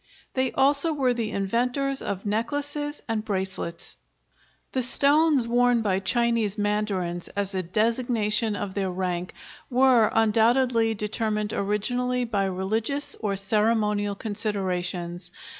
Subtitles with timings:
[0.33, 3.97] They also were the inventors of necklaces and bracelets.
[4.71, 9.35] The stones worn by Chinese mandarins as a designation of their rank
[9.69, 15.29] were undoubtedly determined originally by religious or ceremonial considerations.